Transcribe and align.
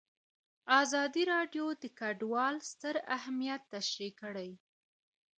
ازادي 0.81 1.23
راډیو 1.33 1.65
د 1.81 1.83
کډوال 1.99 2.55
ستر 2.71 2.95
اهميت 3.17 3.61
تشریح 3.75 4.11
کړی. 4.21 4.49